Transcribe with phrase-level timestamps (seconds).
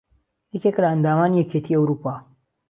[0.53, 2.15] یەکێکە لە ئەندامانی یەکێتیی ئەووروپا